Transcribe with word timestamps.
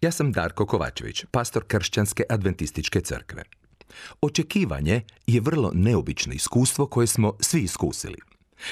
Ja 0.00 0.10
sam 0.10 0.32
Darko 0.32 0.66
Kovačević, 0.66 1.24
pastor 1.30 1.64
Kršćanske 1.66 2.22
adventističke 2.28 3.00
crkve. 3.00 3.42
Očekivanje 4.20 5.02
je 5.26 5.40
vrlo 5.40 5.70
neobično 5.74 6.32
iskustvo 6.32 6.86
koje 6.86 7.06
smo 7.06 7.36
svi 7.40 7.60
iskusili. 7.60 8.16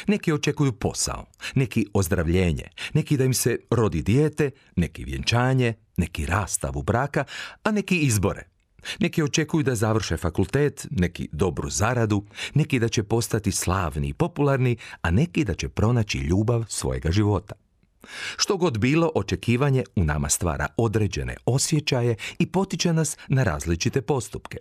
Neki 0.07 0.33
očekuju 0.33 0.73
posao, 0.73 1.27
neki 1.55 1.87
ozdravljenje, 1.95 2.69
neki 2.95 3.17
da 3.17 3.25
im 3.25 3.35
se 3.35 3.59
rodi 3.71 4.03
dijete, 4.03 4.51
neki 4.77 5.05
vjenčanje, 5.05 5.75
neki 5.97 6.27
rastavu 6.27 6.83
braka, 6.83 7.25
a 7.63 7.71
neki 7.71 7.99
izbore. 7.99 8.43
Neki 9.01 9.23
očekuju 9.23 9.63
da 9.63 9.75
završe 9.75 10.17
fakultet, 10.17 10.87
neki 10.91 11.29
dobru 11.33 11.71
zaradu, 11.71 12.25
neki 12.55 12.79
da 12.79 12.89
će 12.89 13.03
postati 13.03 13.53
slavni 13.53 14.09
i 14.09 14.15
popularni, 14.15 14.77
a 15.03 15.11
neki 15.11 15.45
da 15.45 15.55
će 15.55 15.69
pronaći 15.69 16.19
ljubav 16.19 16.65
svojega 16.69 17.11
života. 17.11 17.55
Što 18.37 18.57
god 18.57 18.79
bilo, 18.79 19.11
očekivanje 19.15 19.85
u 19.97 20.05
nama 20.05 20.29
stvara 20.29 20.67
određene 20.77 21.37
osjećaje 21.47 22.17
i 22.39 22.47
potiče 22.47 22.93
nas 22.93 23.17
na 23.29 23.43
različite 23.43 24.03
postupke. 24.03 24.59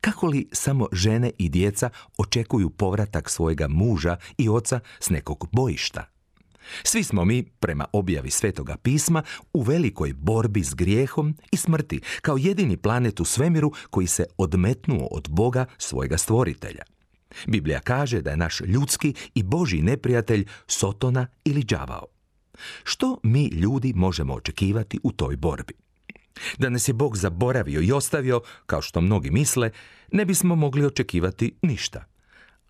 Kako 0.00 0.26
li 0.26 0.48
samo 0.52 0.88
žene 0.92 1.30
i 1.38 1.48
djeca 1.48 1.90
očekuju 2.18 2.70
povratak 2.70 3.30
svojega 3.30 3.68
muža 3.68 4.16
i 4.38 4.48
oca 4.48 4.80
s 5.00 5.10
nekog 5.10 5.48
bojišta? 5.52 6.04
Svi 6.82 7.04
smo 7.04 7.24
mi, 7.24 7.42
prema 7.42 7.84
objavi 7.92 8.30
Svetoga 8.30 8.76
pisma, 8.76 9.22
u 9.52 9.62
velikoj 9.62 10.12
borbi 10.12 10.64
s 10.64 10.74
grijehom 10.74 11.36
i 11.52 11.56
smrti, 11.56 12.00
kao 12.20 12.36
jedini 12.36 12.76
planet 12.76 13.20
u 13.20 13.24
svemiru 13.24 13.72
koji 13.90 14.06
se 14.06 14.24
odmetnuo 14.38 15.08
od 15.10 15.28
Boga 15.28 15.66
svojega 15.78 16.18
stvoritelja. 16.18 16.82
Biblija 17.46 17.80
kaže 17.80 18.20
da 18.20 18.30
je 18.30 18.36
naš 18.36 18.60
ljudski 18.60 19.14
i 19.34 19.42
Boži 19.42 19.82
neprijatelj 19.82 20.46
Sotona 20.66 21.26
ili 21.44 21.64
đavao. 21.64 22.15
Što 22.84 23.18
mi 23.22 23.46
ljudi 23.46 23.92
možemo 23.96 24.34
očekivati 24.34 24.98
u 25.02 25.12
toj 25.12 25.36
borbi? 25.36 25.74
Da 26.58 26.68
nas 26.68 26.88
je 26.88 26.94
Bog 26.94 27.16
zaboravio 27.16 27.80
i 27.80 27.92
ostavio, 27.92 28.40
kao 28.66 28.82
što 28.82 29.00
mnogi 29.00 29.30
misle, 29.30 29.70
ne 30.12 30.24
bismo 30.24 30.54
mogli 30.54 30.86
očekivati 30.86 31.54
ništa. 31.62 32.04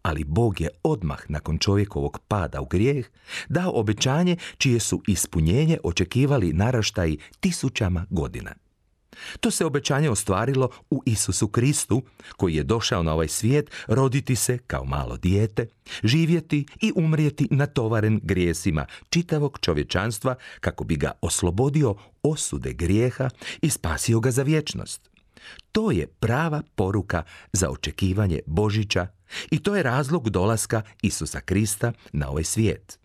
Ali 0.03 0.25
Bog 0.25 0.61
je 0.61 0.69
odmah 0.83 1.19
nakon 1.29 1.59
čovjekovog 1.59 2.19
pada 2.29 2.61
u 2.61 2.67
grijeh 2.67 3.07
dao 3.49 3.73
obećanje 3.75 4.37
čije 4.59 4.81
su 4.81 5.03
ispunjenje 5.07 5.79
očekivali 5.85 6.53
naraštaji 6.53 7.19
tisućama 7.41 8.07
godina. 8.11 8.66
To 9.41 9.51
se 9.51 9.67
obećanje 9.67 10.11
ostvarilo 10.11 10.71
u 10.91 11.03
Isusu 11.07 11.49
Kristu, 11.49 12.03
koji 12.37 12.55
je 12.55 12.63
došao 12.63 13.03
na 13.03 13.13
ovaj 13.13 13.29
svijet 13.29 13.71
roditi 13.87 14.37
se 14.37 14.59
kao 14.59 14.85
malo 14.85 15.17
dijete, 15.17 15.67
živjeti 16.05 16.67
i 16.81 16.93
umrijeti 16.97 17.49
natovaren 17.51 18.21
grijesima 18.23 18.87
čitavog 19.11 19.59
čovječanstva 19.61 20.35
kako 20.61 20.85
bi 20.85 20.97
ga 20.97 21.13
oslobodio 21.21 21.95
osude 22.23 22.73
grijeha 22.73 23.31
i 23.63 23.71
spasio 23.71 24.21
ga 24.21 24.31
za 24.31 24.43
vječnost. 24.43 25.11
To 25.73 25.91
je 25.91 26.07
prava 26.07 26.63
poruka 26.75 27.23
za 27.53 27.71
očekivanje 27.71 28.41
Božića 28.47 29.07
i 29.51 29.59
to 29.59 29.77
je 29.77 29.83
razlog 29.83 30.31
dolaska 30.31 30.83
Isusa 31.03 31.41
Krista 31.41 31.93
na 32.13 32.29
ovaj 32.31 32.45
svijet. 32.45 32.99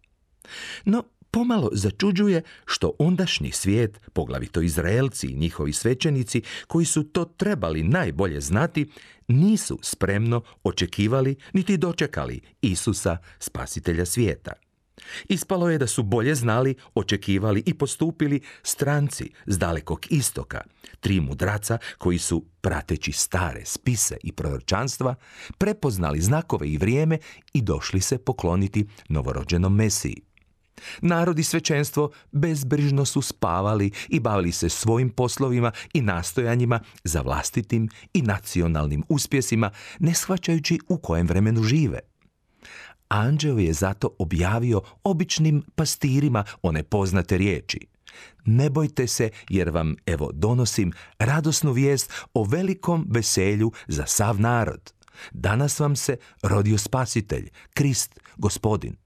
No, 0.85 1.03
pomalo 1.31 1.69
začuđuje 1.73 2.41
što 2.65 2.91
ondašnji 2.99 3.51
svijet, 3.51 3.99
poglavito 4.13 4.61
Izraelci 4.61 5.27
i 5.27 5.35
njihovi 5.35 5.73
svećenici, 5.73 6.41
koji 6.67 6.85
su 6.85 7.03
to 7.03 7.25
trebali 7.25 7.83
najbolje 7.83 8.41
znati, 8.41 8.91
nisu 9.27 9.79
spremno 9.81 10.41
očekivali 10.63 11.35
niti 11.53 11.77
dočekali 11.77 12.41
Isusa, 12.61 13.17
spasitelja 13.39 14.05
svijeta. 14.05 14.53
Ispalo 15.29 15.69
je 15.69 15.77
da 15.77 15.87
su 15.87 16.03
bolje 16.03 16.35
znali, 16.35 16.75
očekivali 16.95 17.63
i 17.65 17.73
postupili 17.73 18.41
stranci 18.63 19.31
s 19.45 19.57
dalekog 19.57 20.05
istoka, 20.09 20.61
tri 20.99 21.19
mudraca 21.19 21.77
koji 21.97 22.17
su, 22.17 22.45
prateći 22.61 23.11
stare 23.11 23.65
spise 23.65 24.17
i 24.23 24.31
proročanstva, 24.31 25.15
prepoznali 25.57 26.21
znakove 26.21 26.69
i 26.69 26.77
vrijeme 26.77 27.17
i 27.53 27.61
došli 27.61 28.01
se 28.01 28.17
pokloniti 28.17 28.85
novorođenom 29.09 29.75
Mesiji. 29.75 30.30
Narod 31.01 31.39
i 31.39 31.43
svećenstvo 31.43 32.11
bezbrižno 32.31 33.05
su 33.05 33.21
spavali 33.21 33.91
i 34.09 34.19
bavili 34.19 34.51
se 34.51 34.69
svojim 34.69 35.09
poslovima 35.09 35.71
i 35.93 36.01
nastojanjima 36.01 36.79
za 37.03 37.21
vlastitim 37.21 37.89
i 38.13 38.21
nacionalnim 38.21 39.03
uspjesima, 39.09 39.71
ne 39.99 40.13
shvaćajući 40.13 40.79
u 40.89 40.97
kojem 40.97 41.27
vremenu 41.27 41.63
žive. 41.63 41.99
Anđeo 43.07 43.57
je 43.57 43.73
zato 43.73 44.09
objavio 44.19 44.81
običnim 45.03 45.63
pastirima 45.75 46.43
one 46.61 46.83
poznate 46.83 47.37
riječi. 47.37 47.79
Ne 48.45 48.69
bojte 48.69 49.07
se 49.07 49.29
jer 49.49 49.69
vam 49.69 49.95
evo 50.05 50.31
donosim 50.33 50.91
radosnu 51.19 51.71
vijest 51.71 52.13
o 52.33 52.43
velikom 52.43 53.07
veselju 53.09 53.71
za 53.87 54.05
sav 54.05 54.41
narod. 54.41 54.93
Danas 55.31 55.79
vam 55.79 55.95
se 55.95 56.17
rodio 56.43 56.77
spasitelj, 56.77 57.49
Krist, 57.73 58.19
gospodin. 58.37 59.00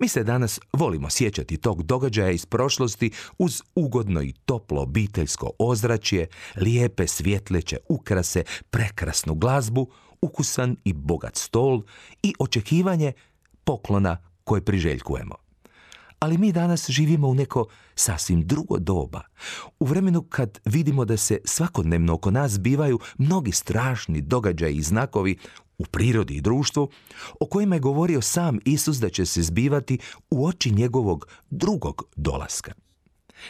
Mi 0.00 0.08
se 0.08 0.24
danas 0.24 0.60
volimo 0.72 1.10
sjećati 1.10 1.56
tog 1.56 1.82
događaja 1.82 2.30
iz 2.30 2.46
prošlosti 2.46 3.10
uz 3.38 3.62
ugodno 3.74 4.22
i 4.22 4.32
toplo 4.32 4.82
obiteljsko 4.82 5.50
ozračje, 5.58 6.26
lijepe 6.56 7.06
svjetleće 7.06 7.76
ukrase, 7.88 8.42
prekrasnu 8.70 9.34
glazbu, 9.34 9.90
ukusan 10.20 10.76
i 10.84 10.92
bogat 10.92 11.36
stol 11.36 11.82
i 12.22 12.34
očekivanje 12.38 13.12
poklona 13.64 14.16
koje 14.44 14.64
priželjkujemo. 14.64 15.43
Ali 16.24 16.38
mi 16.38 16.52
danas 16.52 16.90
živimo 16.90 17.28
u 17.28 17.34
neko 17.34 17.66
sasvim 17.94 18.46
drugo 18.46 18.78
doba. 18.78 19.20
U 19.80 19.86
vremenu 19.86 20.22
kad 20.22 20.60
vidimo 20.64 21.04
da 21.04 21.16
se 21.16 21.38
svakodnevno 21.44 22.14
oko 22.14 22.30
nas 22.30 22.60
bivaju 22.60 22.98
mnogi 23.18 23.52
strašni 23.52 24.20
događaji 24.20 24.76
i 24.76 24.82
znakovi 24.82 25.36
u 25.78 25.84
prirodi 25.84 26.34
i 26.34 26.40
društvu, 26.40 26.90
o 27.40 27.46
kojima 27.46 27.76
je 27.76 27.80
govorio 27.80 28.20
sam 28.20 28.58
Isus 28.64 28.96
da 28.96 29.08
će 29.08 29.26
se 29.26 29.42
zbivati 29.42 29.98
u 30.30 30.46
oči 30.46 30.70
njegovog 30.70 31.28
drugog 31.50 32.02
dolaska. 32.16 32.72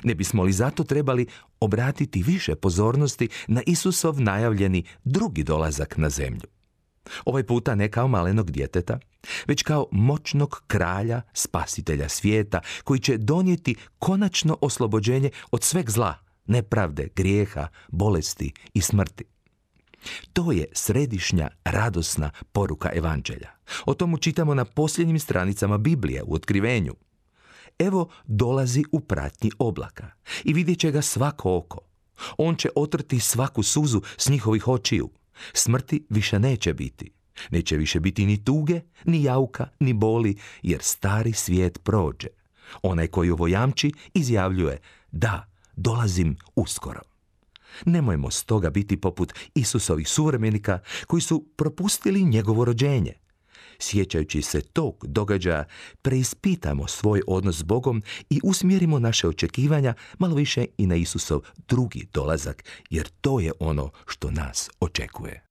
Ne 0.05 0.15
bismo 0.15 0.43
li 0.43 0.53
zato 0.53 0.85
trebali 0.85 1.27
obratiti 1.61 2.23
više 2.23 2.55
pozornosti 2.55 3.29
na 3.47 3.63
Isusov 3.67 4.21
najavljeni 4.21 4.85
drugi 5.05 5.43
dolazak 5.43 5.97
na 5.97 6.11
zemlju? 6.11 6.49
Ovaj 7.25 7.43
puta 7.43 7.75
ne 7.75 7.91
kao 7.91 8.09
malenog 8.09 8.51
djeteta, 8.51 8.99
već 9.47 9.63
kao 9.63 9.87
moćnog 9.93 10.63
kralja, 10.67 11.23
spasitelja 11.33 12.09
svijeta, 12.09 12.61
koji 12.85 13.01
će 13.01 13.19
donijeti 13.19 13.75
konačno 13.99 14.59
oslobođenje 14.61 15.31
od 15.51 15.63
sveg 15.63 15.91
zla, 15.91 16.15
nepravde, 16.47 17.09
grijeha, 17.17 17.69
bolesti 17.89 18.53
i 18.75 18.81
smrti. 18.81 19.25
To 20.33 20.53
je 20.53 20.67
središnja, 20.73 21.49
radosna 21.65 22.31
poruka 22.53 22.91
evanđelja. 22.95 23.51
O 23.87 23.95
tomu 23.95 24.19
čitamo 24.19 24.55
na 24.55 24.65
posljednjim 24.65 25.19
stranicama 25.19 25.79
Biblije 25.79 26.23
u 26.23 26.35
otkrivenju. 26.35 26.95
Evo 27.79 28.09
dolazi 28.25 28.85
u 28.93 29.01
pratnji 29.01 29.51
oblaka 29.59 30.11
i 30.45 30.53
vidjet 30.53 30.79
će 30.79 30.91
ga 30.91 31.03
svako 31.03 31.57
oko. 31.57 31.79
On 32.39 32.57
će 32.57 32.69
otrti 32.77 33.21
svaku 33.21 33.63
suzu 33.63 34.01
s 34.17 34.29
njihovih 34.29 34.69
očiju. 34.69 35.11
Smrti 35.53 36.07
više 36.09 36.39
neće 36.39 36.75
biti. 36.75 37.11
Neće 37.51 37.77
više 37.77 38.01
biti 38.01 38.27
ni 38.27 38.45
tuge, 38.45 38.81
ni 39.05 39.23
jauka, 39.23 39.69
ni 39.81 39.93
boli, 39.93 40.37
jer 40.63 40.83
stari 40.83 41.33
svijet 41.33 41.79
prođe. 41.85 42.29
Onaj 42.83 43.07
koji 43.07 43.31
ovo 43.31 43.47
jamči 43.47 43.93
izjavljuje, 44.15 44.79
da, 45.13 45.51
dolazim 45.77 46.37
uskoro. 46.57 47.01
Nemojmo 47.85 48.31
stoga 48.31 48.71
biti 48.71 49.01
poput 49.01 49.33
Isusovih 49.55 50.09
suvremenika 50.09 50.79
koji 51.07 51.21
su 51.21 51.47
propustili 51.57 52.25
njegovo 52.25 52.65
rođenje. 52.65 53.13
Sjećajući 53.79 54.43
se 54.43 54.61
tog 54.61 55.05
događaja, 55.09 55.65
preispitamo 56.03 56.87
svoj 56.87 57.23
odnos 57.27 57.57
s 57.57 57.63
Bogom 57.63 58.03
i 58.31 58.41
usmjerimo 58.45 58.99
naše 58.99 59.29
očekivanja 59.29 59.95
malo 60.19 60.35
više 60.35 60.65
i 60.79 60.87
na 60.87 60.97
Isusov 60.97 61.41
drugi 61.69 62.07
dolazak, 62.13 62.65
jer 62.91 63.09
to 63.21 63.41
je 63.41 63.53
ono 63.61 63.91
što 64.07 64.31
nas 64.31 64.71
očekuje. 64.81 65.45